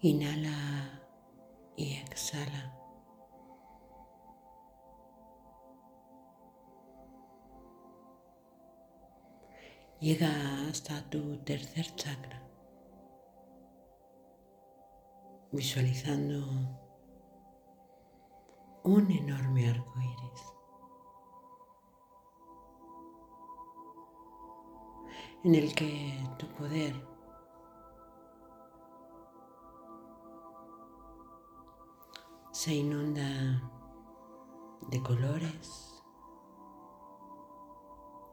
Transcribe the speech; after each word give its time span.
Inhala 0.00 1.02
y 1.76 1.94
exhala. 1.94 2.72
Llega 10.00 10.68
hasta 10.68 11.02
tu 11.10 11.38
tercer 11.38 11.92
chakra, 11.96 12.40
visualizando 15.50 16.46
un 18.84 19.10
enorme 19.10 19.68
arco 19.68 19.94
iris. 20.00 20.58
en 25.44 25.54
el 25.54 25.74
que 25.74 26.14
tu 26.38 26.46
poder 26.48 26.94
se 32.58 32.74
inunda 32.74 33.62
de 34.90 35.00
colores, 35.00 36.02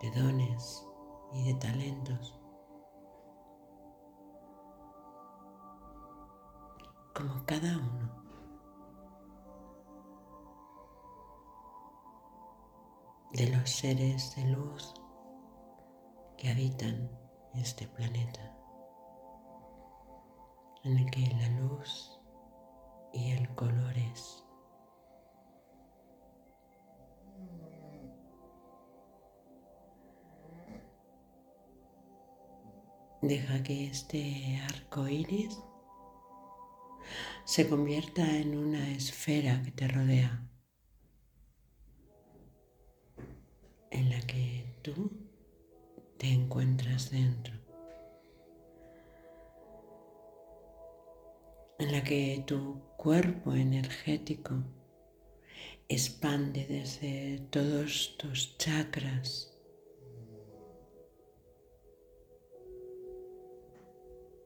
de 0.00 0.10
dones 0.10 0.88
y 1.34 1.52
de 1.52 1.60
talentos. 1.60 2.40
Como 7.14 7.44
cada 7.44 7.76
uno. 7.76 8.24
de 13.34 13.54
los 13.54 13.68
seres 13.68 14.34
de 14.36 14.46
luz 14.46 14.94
que 16.38 16.48
habitan 16.48 17.10
este 17.52 17.86
planeta, 17.86 18.56
en 20.84 20.96
el 20.96 21.10
que 21.10 21.26
la 21.34 21.48
luz 21.60 22.15
y 23.56 23.64
el 23.64 23.72
color 23.72 23.98
es. 23.98 24.42
Deja 33.22 33.62
que 33.62 33.86
este 33.86 34.60
arco 34.72 35.08
iris 35.08 35.58
se 37.44 37.68
convierta 37.68 38.24
en 38.38 38.56
una 38.56 38.90
esfera 38.90 39.62
que 39.62 39.72
te 39.72 39.88
rodea, 39.88 40.48
en 43.90 44.10
la 44.10 44.20
que 44.20 44.78
tú 44.82 45.10
te 46.18 46.28
encuentras 46.28 47.10
dentro, 47.10 47.54
en 51.78 51.92
la 51.92 52.04
que 52.04 52.44
tu 52.46 52.80
cuerpo 53.06 53.54
energético 53.54 54.64
expande 55.88 56.66
desde 56.66 57.38
todos 57.50 58.16
tus 58.18 58.58
chakras. 58.58 59.56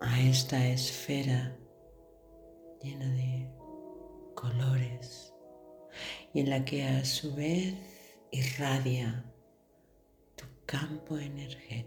a 0.00 0.20
esta 0.20 0.68
esfera 0.68 1.58
llena 2.80 3.08
de 3.08 3.50
colores 4.36 5.34
y 6.32 6.38
en 6.38 6.50
la 6.50 6.64
que 6.64 6.84
a 6.84 7.04
su 7.04 7.34
vez 7.34 7.74
irradia 8.30 9.24
campo 10.64 11.18
energético. 11.18 11.83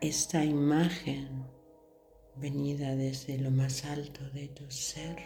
Esta 0.00 0.44
imagen 0.44 1.44
venida 2.36 2.94
desde 2.94 3.36
lo 3.36 3.50
más 3.50 3.84
alto 3.84 4.22
de 4.30 4.46
tu 4.46 4.70
ser 4.70 5.16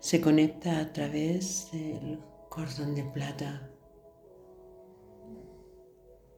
se 0.00 0.22
conecta 0.22 0.80
a 0.80 0.92
través 0.94 1.70
del 1.72 2.18
cordón 2.48 2.94
de 2.94 3.04
plata 3.04 3.70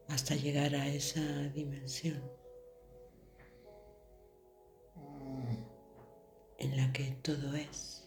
hasta 0.09 0.35
llegar 0.35 0.75
a 0.75 0.85
esa 0.87 1.21
dimensión 1.53 2.21
en 6.57 6.75
la 6.75 6.91
que 6.91 7.11
todo 7.21 7.55
es 7.55 8.05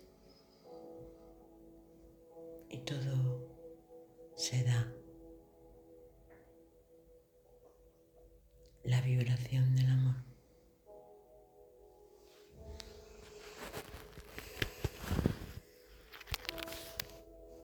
y 2.69 2.79
todo 2.81 3.49
se 4.37 4.63
da. 4.65 5.02
La 8.85 9.01
vibración 9.01 9.77
del 9.77 9.91
amor. 9.91 10.32